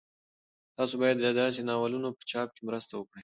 [0.77, 3.19] تاسو باید د داسې ناولونو په چاپ کې مرسته وکړئ.